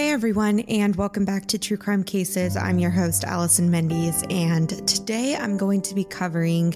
[0.00, 2.56] Hey everyone, and welcome back to True Crime Cases.
[2.56, 6.70] I'm your host, Allison Mendes, and today I'm going to be covering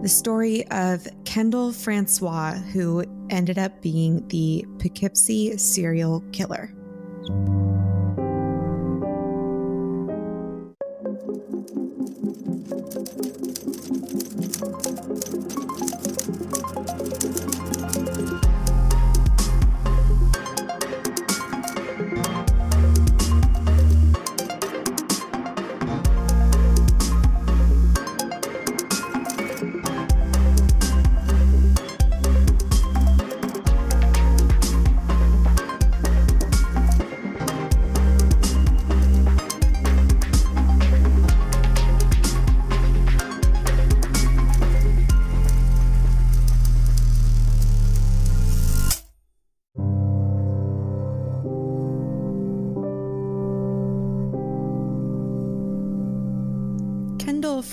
[0.00, 6.72] the story of Kendall Francois, who ended up being the Poughkeepsie serial killer.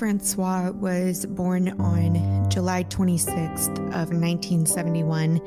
[0.02, 5.38] Francois was born on July 26th of 1971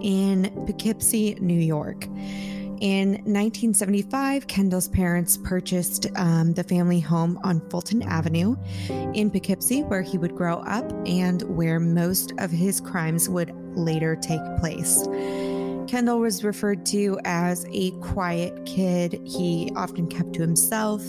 [0.00, 2.06] in Poughkeepsie, New York.
[2.80, 8.56] In 1975, Kendall's parents purchased um, the family home on Fulton Avenue
[8.88, 14.16] in Poughkeepsie, where he would grow up and where most of his crimes would later
[14.16, 15.06] take place.
[15.88, 19.20] Kendall was referred to as a quiet kid.
[19.26, 21.02] He often kept to himself.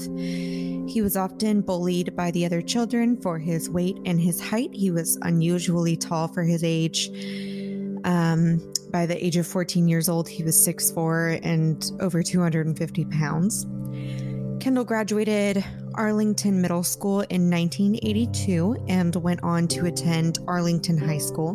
[0.92, 4.72] He was often bullied by the other children for his weight and his height.
[4.74, 7.08] He was unusually tall for his age.
[8.04, 13.66] Um, by the age of 14 years old, he was 6'4 and over 250 pounds.
[14.60, 15.64] Kendall graduated
[15.96, 21.54] Arlington Middle School in 1982 and went on to attend Arlington High School.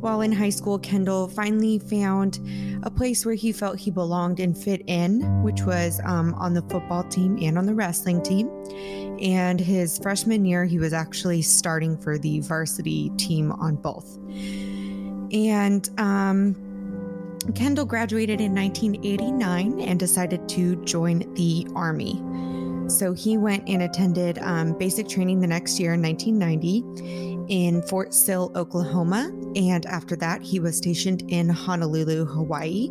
[0.00, 2.40] While in high school, Kendall finally found
[2.82, 6.62] a place where he felt he belonged and fit in, which was um, on the
[6.62, 8.48] football team and on the wrestling team.
[9.20, 14.18] And his freshman year, he was actually starting for the varsity team on both.
[15.32, 16.54] And um,
[17.54, 22.22] Kendall graduated in 1989 and decided to join the Army.
[22.88, 28.14] So he went and attended um, basic training the next year in 1990 in Fort
[28.14, 32.90] Sill, Oklahoma, and after that, he was stationed in Honolulu, Hawaii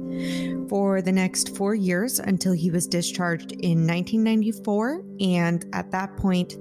[0.68, 5.04] for the next four years until he was discharged in 1994.
[5.20, 6.54] And at that point,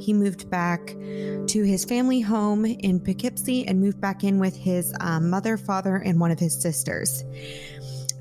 [0.00, 4.94] he moved back to his family home in Poughkeepsie and moved back in with his
[5.00, 7.24] um, mother, father, and one of his sisters.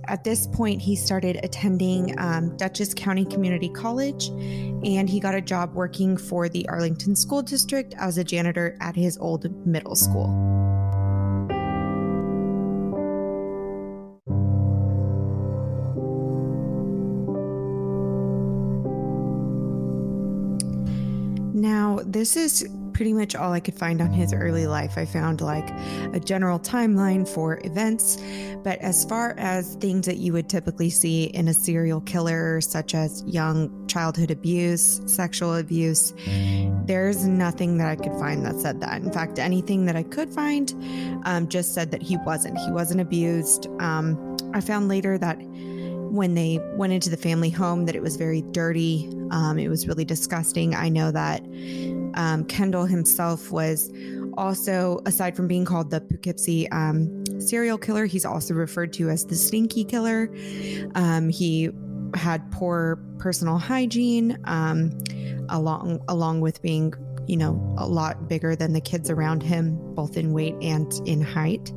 [0.06, 5.42] At this point, he started attending um, Dutchess County Community College and he got a
[5.42, 10.87] job working for the Arlington School District as a janitor at his old middle school.
[21.68, 24.98] Now, this is pretty much all I could find on his early life.
[24.98, 25.70] I found like
[26.14, 28.18] a general timeline for events,
[28.64, 32.96] but as far as things that you would typically see in a serial killer, such
[32.96, 36.14] as young childhood abuse, sexual abuse,
[36.86, 39.02] there's nothing that I could find that said that.
[39.02, 40.74] In fact, anything that I could find
[41.26, 42.58] um, just said that he wasn't.
[42.60, 43.68] He wasn't abused.
[43.82, 45.38] Um, I found later that
[46.12, 49.10] when they went into the family home that it was very dirty.
[49.32, 50.76] Um, it was really disgusting.
[50.76, 51.42] I know that
[52.16, 53.92] um, Kendall himself was
[54.38, 59.26] also, aside from being called the Poughkeepsie um, serial killer, he's also referred to as
[59.26, 60.34] the stinky killer.
[60.96, 61.70] Um, he
[62.14, 64.98] had poor personal hygiene, um,
[65.50, 66.94] along along with being
[67.28, 71.22] you know, a lot bigger than the kids around him, both in weight and in
[71.22, 71.72] height.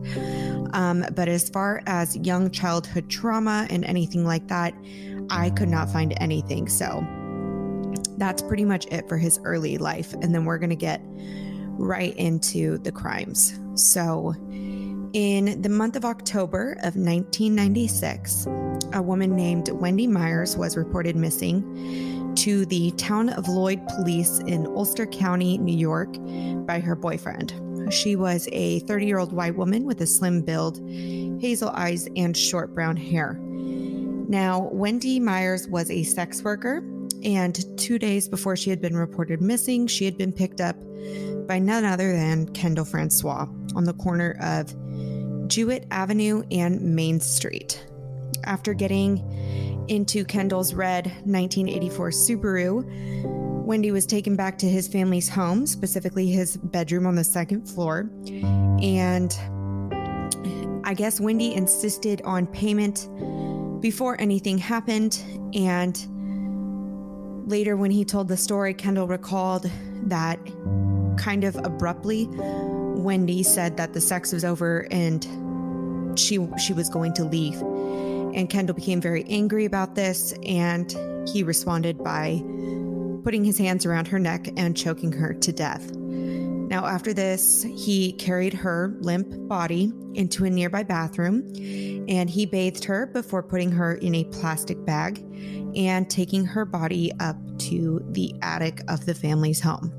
[0.72, 4.75] Um, but as far as young childhood trauma and anything like that,
[5.31, 6.69] I could not find anything.
[6.69, 7.06] So
[8.19, 10.12] that's pretty much it for his early life.
[10.15, 11.00] And then we're going to get
[11.81, 13.59] right into the crimes.
[13.75, 14.34] So,
[15.12, 18.47] in the month of October of 1996,
[18.92, 24.66] a woman named Wendy Myers was reported missing to the town of Lloyd police in
[24.66, 26.16] Ulster County, New York,
[26.65, 27.54] by her boyfriend.
[27.91, 30.78] She was a 30 year old white woman with a slim build,
[31.41, 33.39] hazel eyes, and short brown hair.
[33.41, 36.84] Now, Wendy Myers was a sex worker,
[37.25, 40.77] and two days before she had been reported missing, she had been picked up
[41.47, 44.75] by none other than Kendall Francois on the corner of
[45.48, 47.84] Jewett Avenue and Main Street.
[48.50, 52.84] After getting into Kendall's red 1984 Subaru,
[53.64, 58.10] Wendy was taken back to his family's home, specifically his bedroom on the second floor.
[58.82, 59.32] And
[60.82, 63.08] I guess Wendy insisted on payment
[63.80, 65.22] before anything happened.
[65.54, 65.96] And
[67.48, 69.70] later, when he told the story, Kendall recalled
[70.06, 70.41] that
[71.16, 75.24] kind of abruptly, Wendy said that the sex was over and
[76.18, 77.62] she she was going to leave.
[78.34, 80.91] And Kendall became very angry about this and
[81.28, 82.42] he responded by
[83.22, 85.91] putting his hands around her neck and choking her to death.
[85.92, 91.42] Now, after this, he carried her limp body into a nearby bathroom
[92.09, 95.18] and he bathed her before putting her in a plastic bag
[95.74, 99.92] and taking her body up to the attic of the family's home.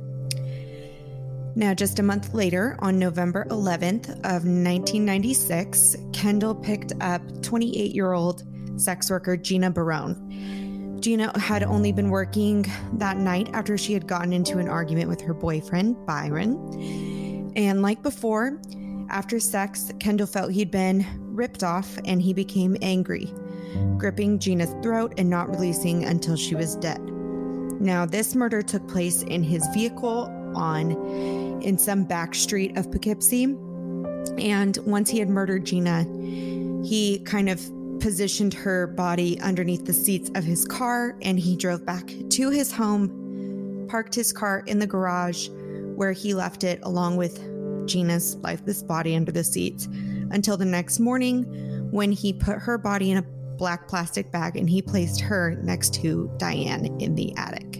[1.56, 8.13] Now, just a month later, on November 11th of 1996, Kendall picked up 28 year
[8.13, 8.44] old
[8.80, 11.00] sex worker Gina Barone.
[11.01, 15.19] Gina had only been working that night after she had gotten into an argument with
[15.21, 17.51] her boyfriend, Byron.
[17.56, 18.62] And like before,
[19.09, 23.33] after sex, Kendall felt he'd been ripped off and he became angry,
[23.97, 27.01] gripping Gina's throat and not releasing until she was dead.
[27.81, 30.92] Now, this murder took place in his vehicle on
[31.63, 33.44] in some back street of Poughkeepsie.
[34.38, 36.04] And once he had murdered Gina,
[36.84, 37.62] he kind of
[38.00, 42.72] positioned her body underneath the seats of his car and he drove back to his
[42.72, 45.50] home, parked his car in the garage
[45.96, 47.40] where he left it along with
[47.88, 49.88] Gina's lifeless body under the seats
[50.31, 51.44] until the next morning
[51.92, 53.22] when he put her body in a
[53.57, 57.70] black plastic bag and he placed her next to Diane in the attic.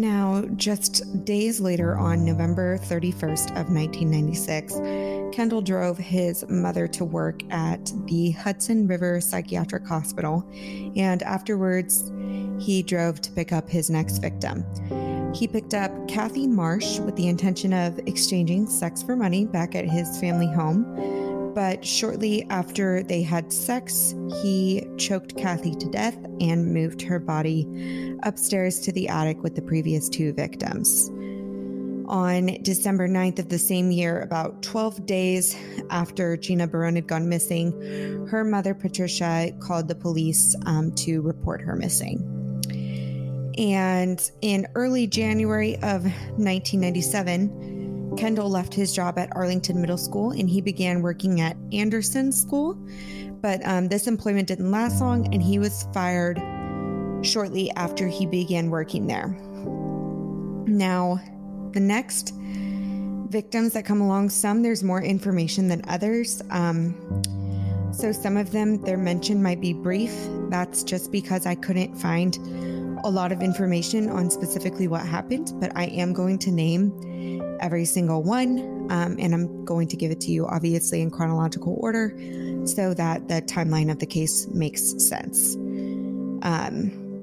[0.00, 7.42] Now, just days later, on November 31st of 1996, Kendall drove his mother to work
[7.52, 10.42] at the Hudson River Psychiatric Hospital,
[10.96, 12.10] and afterwards,
[12.58, 14.64] he drove to pick up his next victim.
[15.34, 19.84] He picked up Kathy Marsh with the intention of exchanging sex for money back at
[19.84, 20.96] his family home
[21.54, 28.16] but shortly after they had sex, he choked Kathy to death and moved her body
[28.22, 31.10] upstairs to the attic with the previous two victims.
[32.06, 35.56] On December 9th of the same year, about 12 days
[35.90, 41.60] after Gina Barone had gone missing, her mother, Patricia, called the police um, to report
[41.60, 42.40] her missing.
[43.58, 47.69] And in early January of 1997,
[48.16, 52.74] Kendall left his job at Arlington Middle School and he began working at Anderson School.
[53.40, 56.38] But um, this employment didn't last long and he was fired
[57.22, 59.28] shortly after he began working there.
[60.66, 61.20] Now,
[61.72, 62.34] the next
[63.30, 66.42] victims that come along, some there's more information than others.
[66.50, 67.22] Um,
[67.92, 70.12] so some of them, their mention might be brief.
[70.48, 72.36] That's just because I couldn't find
[73.04, 76.92] a lot of information on specifically what happened, but I am going to name
[77.60, 78.88] every single one.
[78.90, 82.14] Um, and I'm going to give it to you, obviously, in chronological order
[82.64, 85.56] so that the timeline of the case makes sense.
[86.42, 87.22] Um,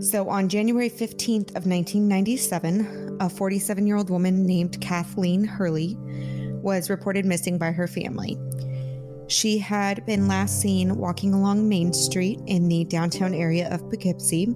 [0.00, 5.96] so, on January 15th of 1997, a 47 year old woman named Kathleen Hurley
[6.62, 8.36] was reported missing by her family.
[9.28, 14.54] She had been last seen walking along Main Street in the downtown area of Poughkeepsie.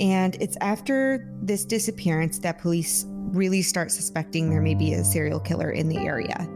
[0.00, 5.40] And it's after this disappearance that police really start suspecting there may be a serial
[5.40, 6.48] killer in the area.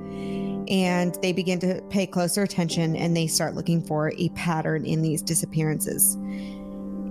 [0.68, 5.00] And they begin to pay closer attention and they start looking for a pattern in
[5.02, 6.14] these disappearances.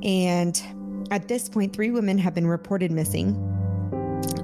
[0.04, 0.62] And
[1.12, 3.36] at this point, three women have been reported missing.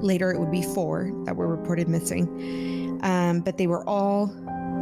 [0.00, 3.00] Later, it would be four that were reported missing.
[3.02, 4.34] Um, but they were all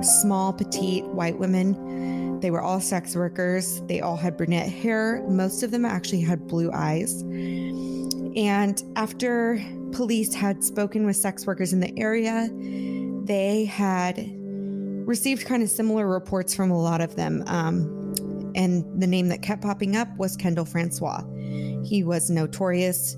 [0.03, 2.39] small, petite white women.
[2.41, 3.83] They were all sex workers.
[3.83, 5.25] They all had brunette hair.
[5.29, 7.23] Most of them actually had blue eyes.
[7.23, 9.61] And after
[9.93, 12.49] police had spoken with sex workers in the area,
[13.25, 14.19] they had
[15.07, 17.43] received kind of similar reports from a lot of them.
[17.47, 18.15] Um,
[18.55, 21.23] and the name that kept popping up was Kendall Francois.
[21.85, 23.17] He was notorious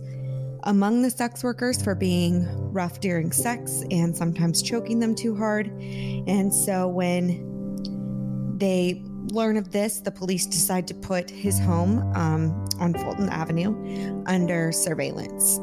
[0.64, 5.66] among the sex workers for being rough during sex and sometimes choking them too hard.
[5.68, 9.02] And so when they
[9.32, 14.70] learn of this, the police decide to put his home um, on Fulton Avenue under
[14.72, 15.58] surveillance.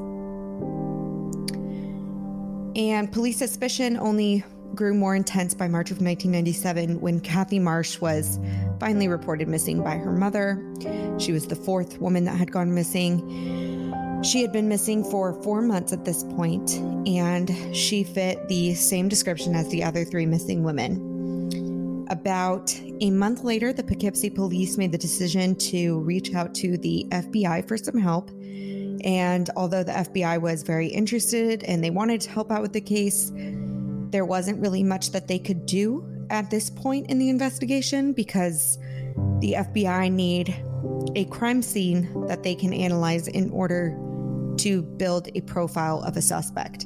[2.80, 4.42] And police suspicion only
[4.74, 8.40] grew more intense by March of 1997 when Kathy Marsh was
[8.80, 10.64] finally reported missing by her mother.
[11.18, 14.24] She was the fourth woman that had gone missing.
[14.24, 19.10] She had been missing for four months at this point, and she fit the same
[19.10, 22.06] description as the other three missing women.
[22.10, 27.06] About a month later, the Poughkeepsie police made the decision to reach out to the
[27.12, 28.32] FBI for some help.
[29.04, 32.82] And although the FBI was very interested and they wanted to help out with the
[32.82, 33.32] case,
[34.12, 38.78] there wasn't really much that they could do at this point in the investigation because
[39.40, 40.56] the FBI need
[41.16, 43.98] a crime scene that they can analyze in order
[44.58, 46.86] to build a profile of a suspect.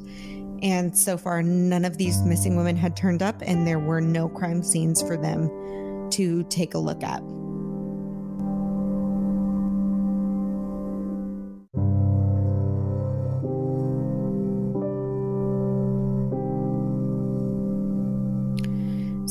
[0.62, 4.30] And so far, none of these missing women had turned up, and there were no
[4.30, 5.50] crime scenes for them
[6.12, 7.22] to take a look at.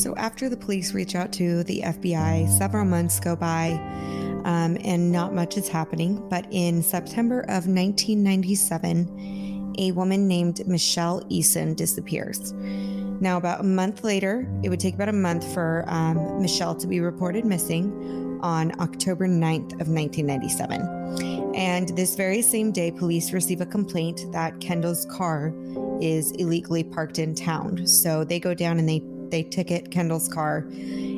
[0.03, 3.69] So, after the police reach out to the FBI, several months go by
[4.45, 6.29] um, and not much is happening.
[6.29, 12.53] But in September of 1997, a woman named Michelle Eason disappears.
[12.53, 16.89] Now, about a month later, it would take about a month for um, Michelle to
[16.89, 21.55] be reported missing on October 9th of 1997.
[21.55, 25.55] And this very same day, police receive a complaint that Kendall's car
[26.01, 27.87] is illegally parked in town.
[27.87, 28.99] So they go down and they
[29.33, 30.69] they ticket Kendall's car.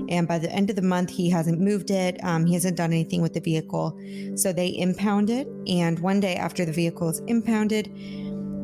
[0.09, 2.19] And by the end of the month, he hasn't moved it.
[2.25, 3.99] Um, he hasn't done anything with the vehicle.
[4.37, 5.47] So they impound it.
[5.67, 7.87] And one day after the vehicle is impounded,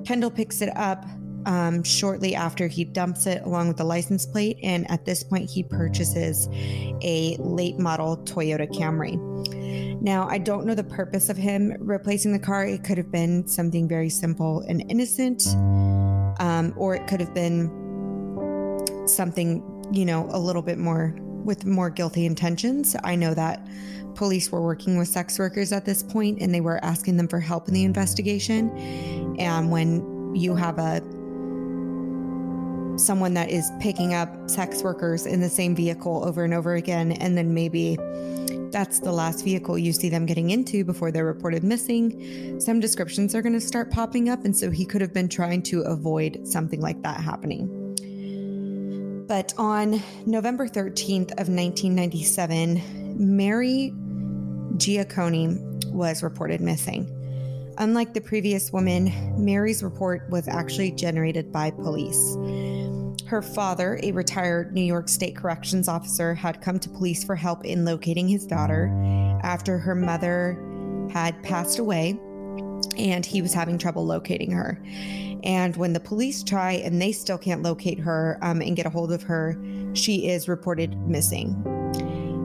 [0.06, 1.04] Kendall picks it up
[1.46, 4.58] um, shortly after he dumps it along with the license plate.
[4.62, 6.48] And at this point, he purchases
[7.02, 9.18] a late model Toyota Camry.
[10.02, 12.66] Now, I don't know the purpose of him replacing the car.
[12.66, 15.46] It could have been something very simple and innocent,
[16.38, 17.79] um, or it could have been
[19.14, 19.62] something,
[19.92, 21.14] you know, a little bit more
[21.44, 22.96] with more guilty intentions.
[23.02, 23.66] I know that
[24.14, 27.40] police were working with sex workers at this point and they were asking them for
[27.40, 28.70] help in the investigation.
[29.38, 31.00] And when you have a
[32.98, 37.12] someone that is picking up sex workers in the same vehicle over and over again
[37.12, 37.96] and then maybe
[38.70, 43.34] that's the last vehicle you see them getting into before they're reported missing, some descriptions
[43.34, 44.44] are going to start popping up.
[44.44, 47.79] And so he could have been trying to avoid something like that happening.
[49.30, 52.82] But on November 13th of 1997,
[53.36, 53.92] Mary
[54.74, 57.08] Giaccone was reported missing.
[57.78, 62.36] Unlike the previous woman, Mary's report was actually generated by police.
[63.24, 67.64] Her father, a retired New York State Corrections officer, had come to police for help
[67.64, 68.88] in locating his daughter
[69.44, 70.58] after her mother
[71.12, 72.18] had passed away
[72.96, 74.82] and he was having trouble locating her.
[75.42, 78.90] And when the police try and they still can't locate her um, and get a
[78.90, 79.56] hold of her,
[79.94, 81.54] she is reported missing.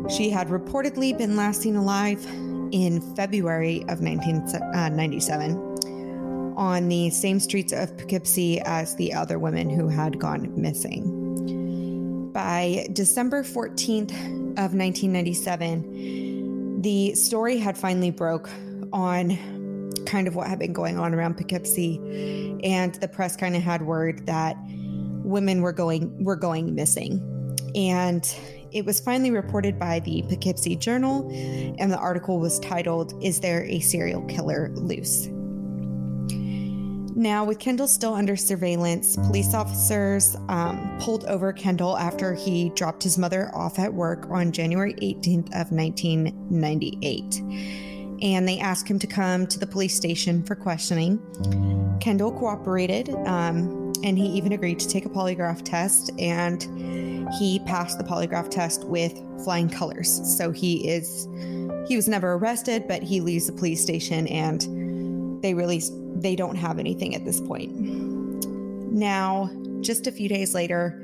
[0.09, 2.25] She had reportedly been last seen alive
[2.71, 9.69] in February of 1997 uh, on the same streets of Poughkeepsie as the other women
[9.69, 12.31] who had gone missing.
[12.31, 14.11] By December 14th
[14.57, 18.49] of 1997, the story had finally broke
[18.93, 19.37] on
[20.05, 23.83] kind of what had been going on around Poughkeepsie, and the press kind of had
[23.83, 24.57] word that
[25.23, 27.21] women were going were going missing,
[27.75, 28.35] and
[28.71, 31.29] it was finally reported by the Poughkeepsie Journal,
[31.79, 35.29] and the article was titled "Is There a Serial Killer Loose?"
[37.17, 43.03] Now, with Kendall still under surveillance, police officers um, pulled over Kendall after he dropped
[43.03, 47.94] his mother off at work on January 18th of 1998
[48.25, 51.19] and they asked him to come to the police station for questioning.
[52.01, 56.63] Kendall cooperated, um, and he even agreed to take a polygraph test, and
[57.35, 59.13] he passed the polygraph test with
[59.43, 60.21] flying colors.
[60.37, 61.27] So he is
[61.87, 66.55] he was never arrested, but he leaves the police station, and they release they don't
[66.55, 67.71] have anything at this point.
[68.91, 69.51] Now,
[69.81, 70.99] just a few days later,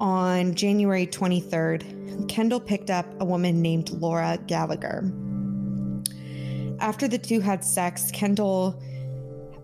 [0.00, 5.12] on January 23rd, Kendall picked up a woman named Laura Gallagher
[6.80, 8.82] after the two had sex, Kendall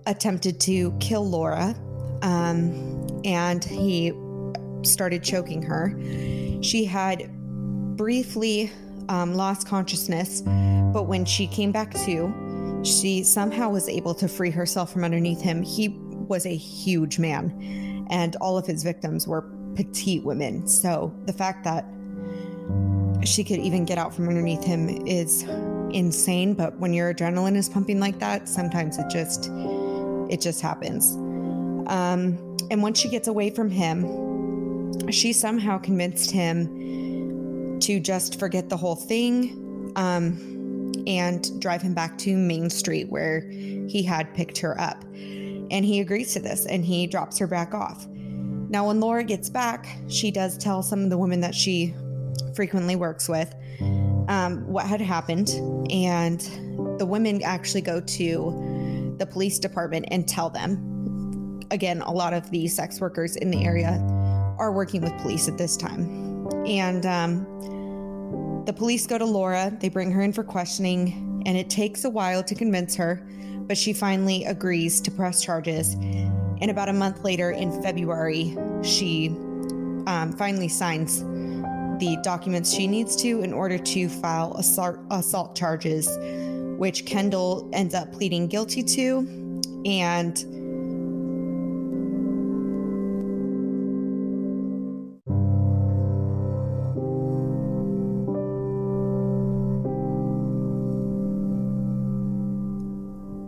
[0.06, 1.74] attempted to kill Laura
[2.22, 4.12] um, and he
[4.82, 5.98] started choking her.
[6.62, 7.30] She had
[7.96, 8.70] briefly
[9.08, 14.50] um, lost consciousness, but when she came back to, she somehow was able to free
[14.50, 15.62] herself from underneath him.
[15.62, 19.42] He was a huge man, and all of his victims were
[19.74, 20.66] petite women.
[20.66, 21.84] So the fact that
[23.24, 25.44] she could even get out from underneath him is
[25.92, 29.50] insane, but when your adrenaline is pumping like that, sometimes it just
[30.28, 31.14] it just happens.
[31.88, 38.68] Um, and once she gets away from him, she somehow convinced him to just forget
[38.68, 44.58] the whole thing um, and drive him back to Main Street where he had picked
[44.58, 45.02] her up.
[45.14, 48.06] And he agrees to this and he drops her back off.
[48.08, 51.94] Now, when Laura gets back, she does tell some of the women that she
[52.54, 53.54] frequently works with
[54.28, 55.50] um, what had happened.
[55.90, 56.40] And
[56.98, 61.60] the women actually go to the police department and tell them.
[61.70, 63.98] Again, a lot of the sex workers in the area
[64.58, 66.48] are working with police at this time.
[66.66, 71.70] And um, the police go to Laura, they bring her in for questioning, and it
[71.70, 73.24] takes a while to convince her,
[73.66, 75.94] but she finally agrees to press charges.
[75.94, 79.28] And about a month later, in February, she
[80.06, 81.22] um, finally signs
[81.98, 86.08] the documents she needs to in order to file assault, assault charges,
[86.78, 89.18] which Kendall ends up pleading guilty to.
[89.84, 90.36] And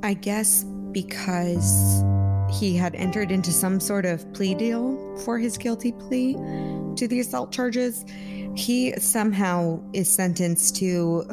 [0.09, 2.02] I guess because
[2.50, 6.35] he had entered into some sort of plea deal for his guilty plea
[6.97, 8.05] to the assault charges,
[8.57, 11.25] he somehow is sentenced to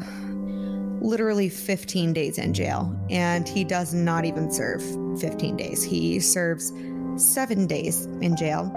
[1.01, 4.81] literally 15 days in jail, and he does not even serve
[5.19, 5.84] 15 days.
[5.84, 6.72] He serves
[7.17, 8.72] seven days in jail,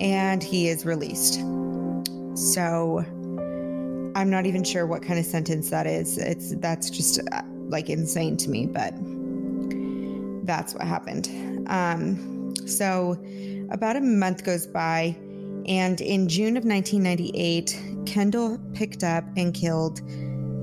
[0.00, 1.34] and he is released.
[2.34, 3.04] So
[4.14, 6.18] I'm not even sure what kind of sentence that is.
[6.18, 8.94] It's that's just uh, like insane to me, but
[10.46, 11.57] that's what happened.
[11.68, 13.16] Um, so
[13.70, 15.16] about a month goes by
[15.68, 20.00] and in June of 1998, Kendall picked up and killed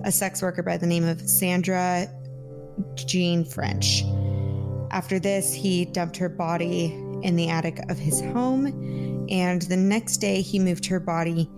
[0.04, 2.08] a sex worker by the name of Sandra
[2.96, 4.04] Jean French.
[4.90, 6.86] After this, he dumped her body
[7.22, 11.50] in the attic of his home, and the next day, he moved her body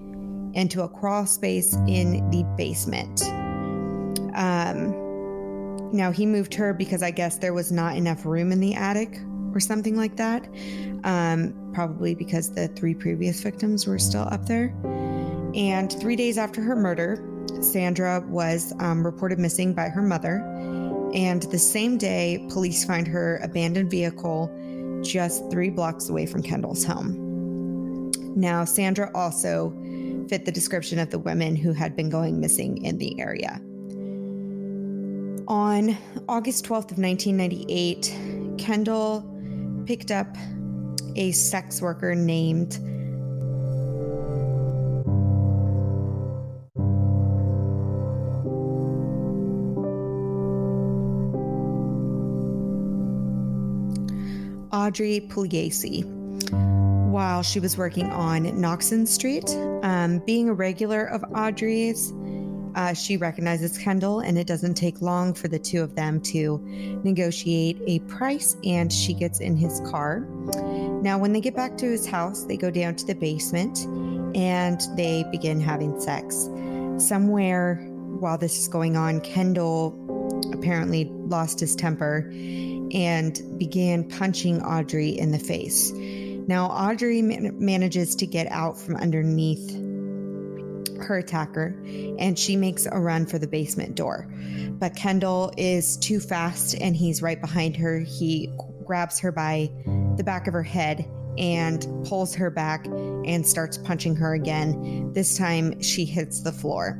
[0.53, 3.23] into a crawl space in the basement.
[4.35, 8.73] Um, now, he moved her because I guess there was not enough room in the
[8.73, 9.19] attic
[9.53, 10.47] or something like that.
[11.03, 14.73] Um, probably because the three previous victims were still up there.
[15.55, 17.23] And three days after her murder,
[17.61, 20.43] Sandra was um, reported missing by her mother.
[21.13, 24.51] And the same day, police find her abandoned vehicle
[25.03, 28.11] just three blocks away from Kendall's home.
[28.35, 29.71] Now, Sandra also
[30.29, 33.61] fit the description of the women who had been going missing in the area.
[35.47, 39.21] On August 12th of 1998, Kendall
[39.87, 40.27] picked up
[41.15, 42.73] a sex worker named
[54.73, 56.03] Audrey Pugliese
[57.09, 59.49] while she was working on Knoxon Street.
[59.83, 62.11] Um, being a regular of Audrey's,
[62.77, 66.59] uh, she recognizes Kendall, and it doesn't take long for the two of them to
[67.03, 70.19] negotiate a price, and she gets in his car.
[71.01, 73.79] Now, when they get back to his house, they go down to the basement
[74.35, 76.47] and they begin having sex.
[76.99, 77.77] Somewhere
[78.19, 79.95] while this is going on, Kendall
[80.53, 82.29] apparently lost his temper
[82.93, 85.91] and began punching Audrey in the face.
[86.47, 89.75] Now, Audrey man- manages to get out from underneath
[91.03, 91.75] her attacker
[92.19, 94.27] and she makes a run for the basement door.
[94.79, 97.99] But Kendall is too fast and he's right behind her.
[97.99, 98.53] He
[98.85, 99.69] grabs her by
[100.15, 105.11] the back of her head and pulls her back and starts punching her again.
[105.13, 106.99] This time she hits the floor.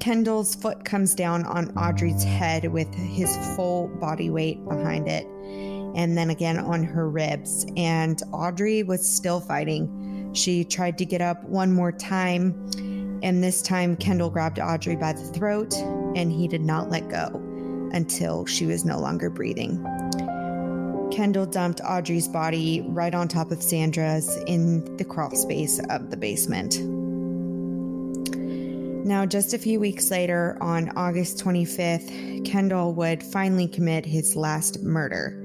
[0.00, 5.24] Kendall's foot comes down on Audrey's head with his full body weight behind it,
[5.94, 7.64] and then again on her ribs.
[7.76, 10.32] And Audrey was still fighting.
[10.34, 15.12] She tried to get up one more time, and this time, Kendall grabbed Audrey by
[15.12, 15.74] the throat
[16.16, 17.28] and he did not let go
[17.92, 19.82] until she was no longer breathing.
[21.12, 26.16] Kendall dumped Audrey's body right on top of Sandra's in the crawl space of the
[26.16, 26.80] basement.
[29.04, 34.82] Now, just a few weeks later, on August 25th, Kendall would finally commit his last
[34.82, 35.38] murder.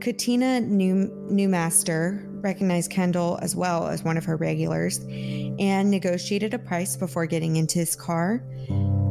[0.00, 6.58] Katina New- Newmaster recognized Kendall as well as one of her regulars and negotiated a
[6.58, 8.42] price before getting into his car.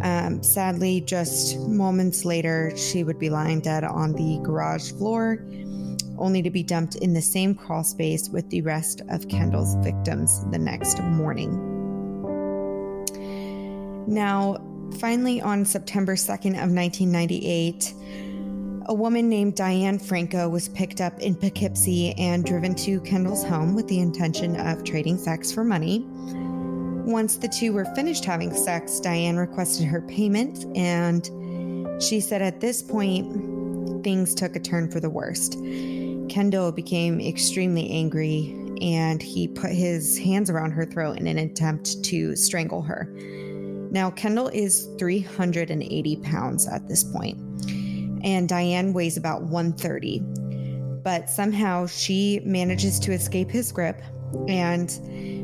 [0.04, 5.46] Um, sadly, just moments later, she would be lying dead on the garage floor,
[6.18, 10.44] only to be dumped in the same crawl space with the rest of Kendall's victims
[10.52, 11.68] the next morning.
[14.08, 14.58] Now,
[15.00, 17.94] finally, on September 2nd of 1998,
[18.86, 23.76] a woman named Diane Franco was picked up in Poughkeepsie and driven to Kendall's home
[23.76, 26.06] with the intention of trading sex for money.
[27.06, 31.30] Once the two were finished having sex, Diane requested her payment, and
[32.02, 35.54] she said at this point, things took a turn for the worst.
[36.30, 42.04] Kendall became extremely angry and he put his hands around her throat in an attempt
[42.04, 43.06] to strangle her.
[43.92, 47.51] Now, Kendall is 380 pounds at this point,
[48.24, 50.20] and Diane weighs about 130.
[51.04, 54.02] But somehow she manages to escape his grip
[54.48, 54.90] and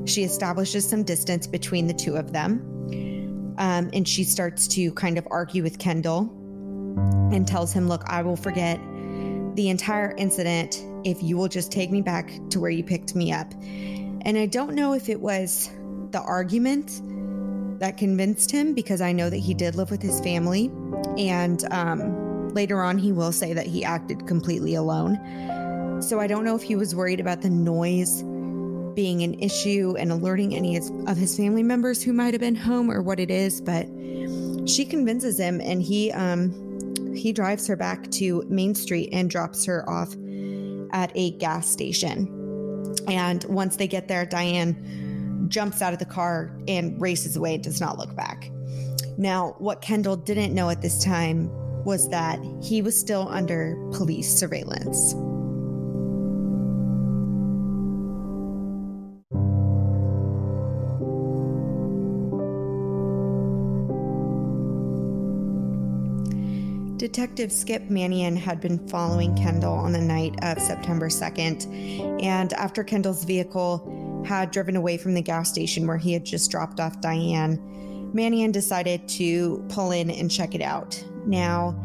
[0.07, 3.55] she establishes some distance between the two of them.
[3.57, 6.29] Um, and she starts to kind of argue with Kendall
[7.31, 8.79] and tells him, Look, I will forget
[9.55, 13.31] the entire incident if you will just take me back to where you picked me
[13.31, 13.51] up.
[14.21, 15.71] And I don't know if it was
[16.11, 17.01] the argument
[17.79, 20.71] that convinced him because I know that he did live with his family.
[21.17, 22.26] And um,
[22.57, 26.01] later on, he will say that he acted completely alone.
[26.01, 28.23] So I don't know if he was worried about the noise
[28.95, 32.89] being an issue and alerting any of his family members who might have been home
[32.89, 33.85] or what it is, but
[34.67, 36.51] she convinces him and he um
[37.15, 40.13] he drives her back to Main Street and drops her off
[40.93, 42.27] at a gas station.
[43.07, 47.63] And once they get there, Diane jumps out of the car and races away and
[47.63, 48.49] does not look back.
[49.17, 51.51] Now, what Kendall didn't know at this time
[51.87, 55.13] was that he was still under police surveillance.
[66.97, 72.83] Detective Skip Mannion had been following Kendall on the night of September 2nd, and after
[72.83, 76.99] Kendall's vehicle had driven away from the gas station where he had just dropped off
[76.99, 81.01] Diane, Mannion decided to pull in and check it out.
[81.27, 81.75] Now,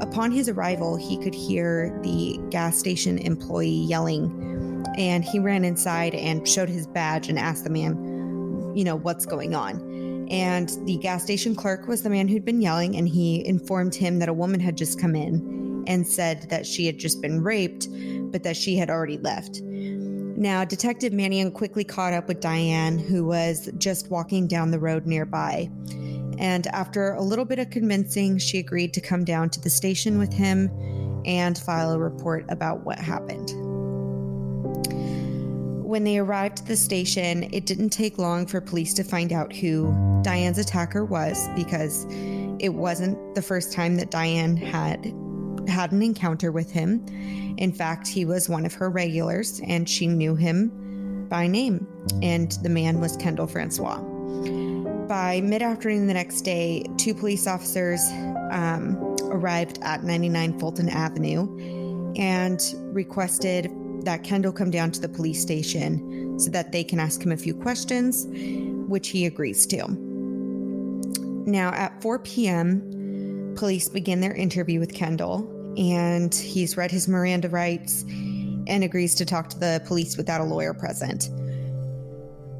[0.00, 6.14] upon his arrival, he could hear the gas station employee yelling, and he ran inside
[6.14, 10.26] and showed his badge and asked the man, you know, what's going on.
[10.30, 14.20] And the gas station clerk was the man who'd been yelling, and he informed him
[14.20, 17.88] that a woman had just come in and said that she had just been raped,
[18.32, 19.60] but that she had already left.
[20.36, 25.06] Now, Detective Manion quickly caught up with Diane, who was just walking down the road
[25.06, 25.70] nearby.
[26.38, 30.18] And after a little bit of convincing, she agreed to come down to the station
[30.18, 30.70] with him
[31.24, 33.50] and file a report about what happened.
[35.84, 39.52] When they arrived at the station, it didn't take long for police to find out
[39.52, 39.92] who
[40.22, 42.06] Diane's attacker was because
[42.58, 45.14] it wasn't the first time that Diane had
[45.68, 47.04] had an encounter with him.
[47.58, 51.86] In fact, he was one of her regulars and she knew him by name,
[52.22, 53.98] and the man was Kendall Francois.
[55.08, 58.00] By mid afternoon the next day, two police officers
[58.50, 63.70] um, arrived at 99 Fulton Avenue and requested
[64.04, 67.36] that Kendall come down to the police station so that they can ask him a
[67.36, 68.26] few questions,
[68.88, 69.88] which he agrees to.
[71.46, 77.50] Now, at 4 p.m., police begin their interview with Kendall, and he's read his Miranda
[77.50, 78.04] rights
[78.66, 81.28] and agrees to talk to the police without a lawyer present.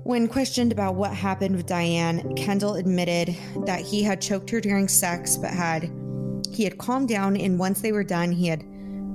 [0.05, 4.87] When questioned about what happened with Diane, Kendall admitted that he had choked her during
[4.87, 5.91] sex, but had
[6.53, 8.63] he had calmed down and once they were done, he had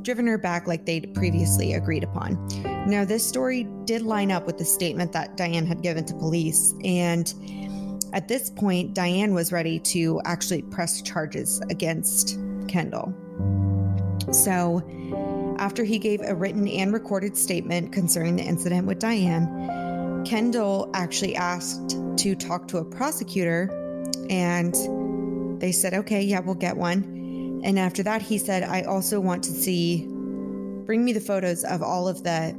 [0.02, 2.43] driven her back like they'd previously agreed upon.
[2.88, 6.73] Now, this story did line up with the statement that Diane had given to police,
[6.84, 7.32] and
[8.13, 13.13] at this point, Diane was ready to actually press charges against Kendall.
[14.32, 14.84] So,
[15.60, 19.69] after he gave a written and recorded statement concerning the incident with Diane,
[20.25, 23.69] Kendall actually asked to talk to a prosecutor,
[24.29, 24.73] and
[25.62, 27.62] they said, okay, yeah, we'll get one.
[27.63, 30.05] And after that, he said, I also want to see,
[30.86, 32.55] bring me the photos of all of the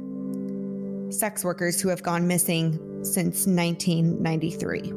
[1.11, 4.93] sex workers who have gone missing since 1993.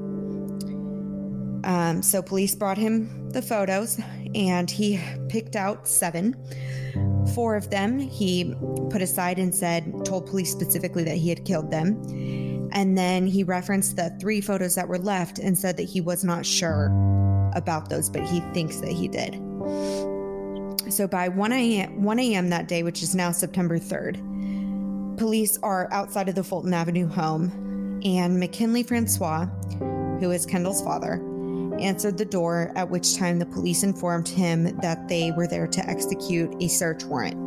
[1.64, 3.98] Um, so police brought him the photos
[4.34, 6.36] and he picked out seven.
[7.34, 8.54] Four of them he
[8.90, 12.00] put aside and said, told police specifically that he had killed them.
[12.74, 16.24] And then he referenced the three photos that were left and said that he was
[16.24, 16.86] not sure
[17.54, 19.34] about those, but he thinks that he did.
[20.92, 22.02] So by 1 a.m.
[22.02, 22.50] 1 a.m.
[22.50, 28.00] that day, which is now September 3rd, police are outside of the Fulton Avenue home,
[28.04, 29.46] and McKinley Francois,
[30.20, 31.14] who is Kendall's father,
[31.80, 35.88] answered the door, at which time the police informed him that they were there to
[35.88, 37.43] execute a search warrant.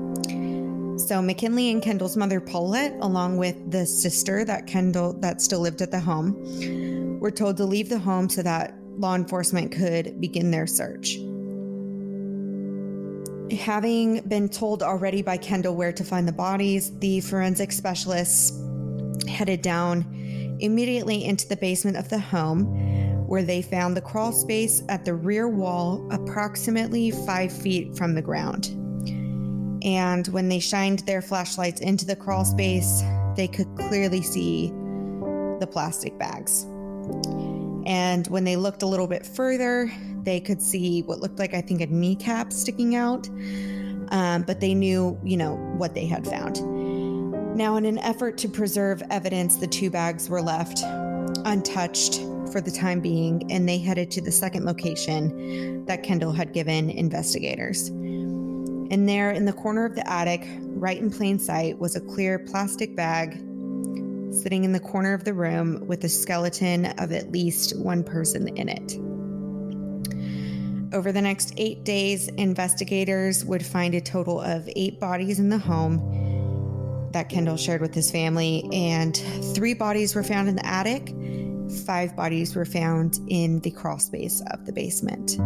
[0.97, 5.81] So McKinley and Kendall's mother Paulette, along with the sister that Kendall that still lived
[5.81, 10.49] at the home, were told to leave the home so that law enforcement could begin
[10.49, 11.17] their search.
[13.59, 18.59] Having been told already by Kendall where to find the bodies, the forensic specialists
[19.27, 22.65] headed down immediately into the basement of the home,
[23.27, 28.21] where they found the crawl space at the rear wall, approximately five feet from the
[28.21, 28.75] ground.
[29.87, 33.03] And when they shined their flashlights into the crawl space,
[33.37, 34.67] they could clearly see
[35.61, 36.63] the plastic bags.
[37.85, 39.89] And when they looked a little bit further,
[40.23, 43.29] they could see what looked like, I think, a kneecap sticking out.
[44.09, 46.61] Um, but they knew, you know, what they had found.
[47.55, 50.83] Now, in an effort to preserve evidence, the two bags were left
[51.45, 52.19] untouched
[52.51, 56.89] for the time being, and they headed to the second location that Kendall had given
[56.89, 57.89] investigators.
[58.89, 62.39] And there, in the corner of the attic, right in plain sight, was a clear
[62.39, 63.33] plastic bag
[64.31, 68.47] sitting in the corner of the room with a skeleton of at least one person
[68.57, 68.97] in it.
[70.93, 75.57] Over the next eight days, investigators would find a total of eight bodies in the
[75.57, 79.17] home that Kendall shared with his family, and
[79.53, 81.13] three bodies were found in the attic.
[81.85, 85.37] Five bodies were found in the crawl space of the basement.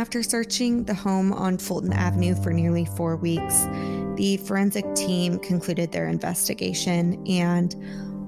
[0.00, 3.66] After searching the home on Fulton Avenue for nearly four weeks,
[4.14, 7.76] the forensic team concluded their investigation and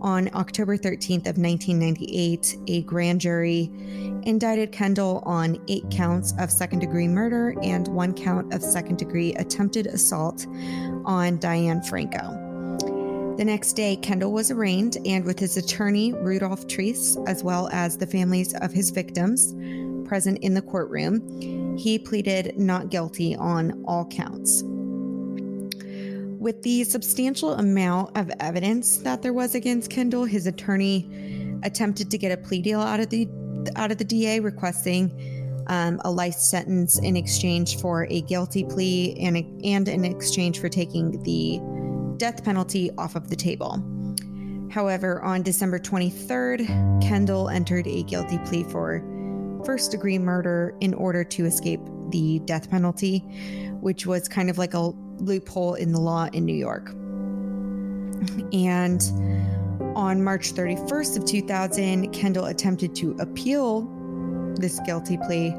[0.02, 3.70] on October 13th of 1998, a grand jury
[4.24, 10.46] indicted Kendall on 8 counts of second-degree murder and 1 count of second-degree attempted assault
[11.06, 12.38] on Diane Franco.
[13.38, 17.96] The next day, Kendall was arraigned, and with his attorney, Rudolph Treese, as well as
[17.96, 19.54] the families of his victims,
[20.12, 21.22] present in the courtroom,
[21.76, 24.62] he pleaded not guilty on all counts.
[26.38, 32.18] With the substantial amount of evidence that there was against Kendall, his attorney attempted to
[32.18, 33.28] get a plea deal out of the
[33.76, 39.16] out of the DA, requesting um, a life sentence in exchange for a guilty plea
[39.20, 41.60] and, and in exchange for taking the
[42.18, 43.82] death penalty off of the table.
[44.70, 49.02] However, on December 23rd, Kendall entered a guilty plea for
[49.64, 53.20] first degree murder in order to escape the death penalty,
[53.80, 56.90] which was kind of like a loophole in the law in New York.
[58.52, 59.02] And
[59.96, 63.82] on March 31st of 2000, Kendall attempted to appeal
[64.58, 65.50] this guilty plea,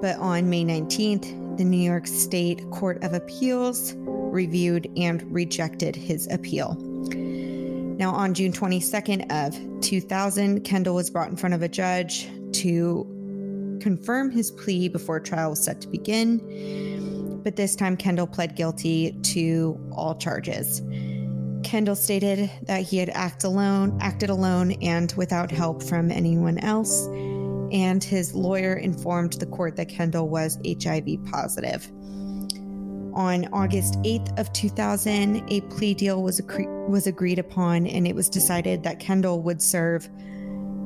[0.00, 6.28] but on May 19th, the New York State Court of Appeals reviewed and rejected his
[6.30, 6.74] appeal.
[7.96, 13.06] Now, on June 22nd of 2000, Kendall was brought in front of a judge to
[13.84, 19.12] confirm his plea before trial was set to begin, but this time Kendall pled guilty
[19.12, 20.80] to all charges.
[21.62, 27.08] Kendall stated that he had act alone, acted alone and without help from anyone else,
[27.72, 31.86] and his lawyer informed the court that Kendall was HIV positive.
[33.12, 36.40] On August 8th of 2000, a plea deal was,
[36.88, 40.08] was agreed upon and it was decided that Kendall would serve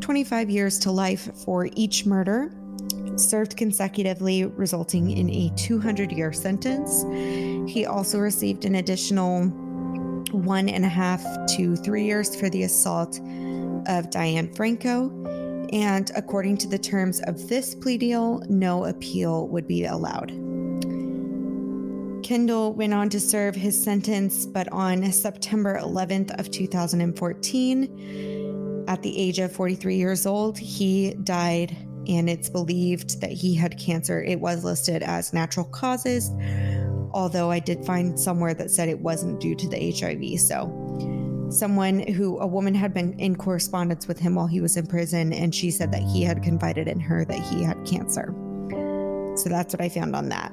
[0.01, 2.58] 25 years to life for each murder
[3.21, 7.05] served consecutively, resulting in a 200 year sentence.
[7.71, 9.53] He also received an additional
[10.33, 11.23] one and a half
[11.57, 13.19] to three years for the assault
[13.87, 15.11] of Diane Franco.
[15.73, 20.33] And according to the terms of this plea deal, no appeal would be allowed.
[22.23, 29.19] Kendall went on to serve his sentence, but on September 11th of 2014, at the
[29.19, 34.23] age of 43 years old, he died and it's believed that he had cancer.
[34.23, 36.31] It was listed as natural causes,
[37.12, 40.40] although I did find somewhere that said it wasn't due to the HIV.
[40.40, 44.87] So, someone who, a woman had been in correspondence with him while he was in
[44.87, 48.35] prison, and she said that he had confided in her that he had cancer.
[49.37, 50.53] So, that's what I found on that.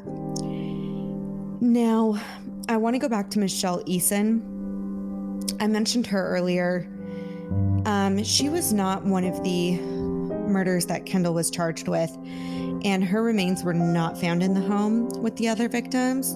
[1.62, 2.20] Now,
[2.68, 4.52] I want to go back to Michelle Eason.
[5.62, 6.88] I mentioned her earlier.
[7.86, 9.80] Um, she was not one of the
[10.48, 12.16] murders that Kendall was charged with,
[12.84, 16.36] and her remains were not found in the home with the other victims.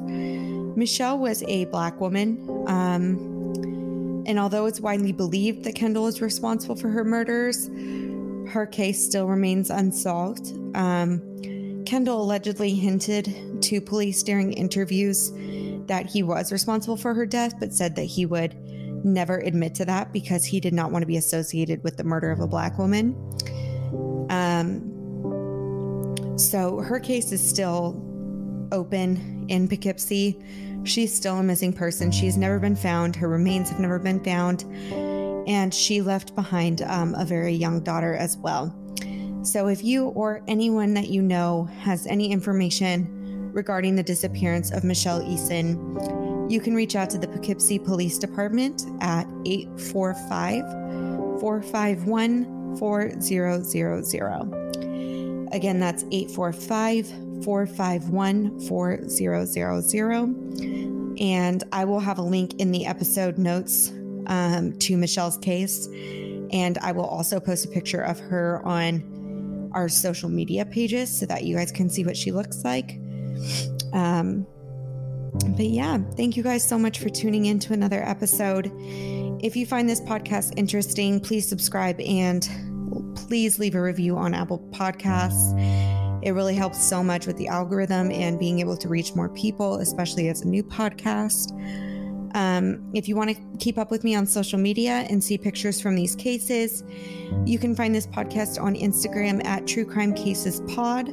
[0.77, 6.75] Michelle was a black woman, um, and although it's widely believed that Kendall is responsible
[6.75, 7.69] for her murders,
[8.49, 10.53] her case still remains unsolved.
[10.75, 15.31] Um, Kendall allegedly hinted to police during interviews
[15.87, 18.55] that he was responsible for her death, but said that he would
[19.03, 22.31] never admit to that because he did not want to be associated with the murder
[22.31, 23.15] of a black woman.
[24.29, 24.97] Um,
[26.37, 28.01] so her case is still
[28.71, 30.39] open in Poughkeepsie.
[30.83, 32.11] She's still a missing person.
[32.11, 33.15] She's never been found.
[33.15, 34.63] Her remains have never been found.
[35.47, 38.73] And she left behind um, a very young daughter as well.
[39.41, 44.83] So if you or anyone that you know has any information regarding the disappearance of
[44.83, 50.61] Michelle Eason, you can reach out to the Poughkeepsie Police Department at 845
[51.39, 55.49] 451 4000.
[55.51, 57.07] Again, that's 845
[57.43, 61.17] 451 4000.
[61.19, 63.91] And I will have a link in the episode notes
[64.27, 65.87] um, to Michelle's case.
[66.51, 71.25] And I will also post a picture of her on our social media pages so
[71.27, 72.99] that you guys can see what she looks like.
[73.93, 74.47] Um,
[75.31, 78.71] but yeah, thank you guys so much for tuning in to another episode.
[79.41, 82.47] If you find this podcast interesting, please subscribe and
[83.15, 85.53] please leave a review on Apple Podcasts.
[86.21, 89.75] It really helps so much with the algorithm and being able to reach more people,
[89.75, 91.53] especially as a new podcast.
[92.35, 95.79] Um, if you want to keep up with me on social media and see pictures
[95.79, 96.83] from these cases,
[97.45, 101.09] you can find this podcast on Instagram at True Crime Cases Pod,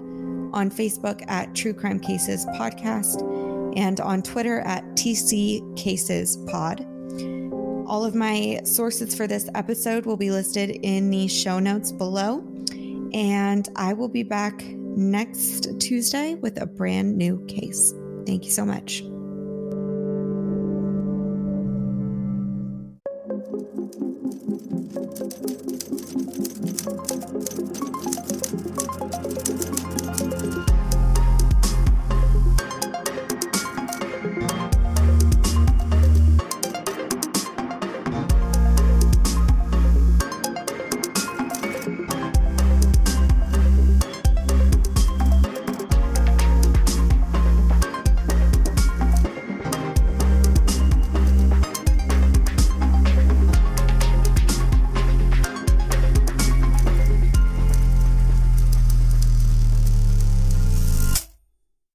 [0.52, 3.22] on Facebook at True Crime Cases Podcast,
[3.76, 6.86] and on Twitter at TC Cases Pod.
[7.86, 12.44] All of my sources for this episode will be listed in the show notes below.
[13.12, 17.94] And I will be back next Tuesday with a brand new case.
[18.26, 19.04] Thank you so much.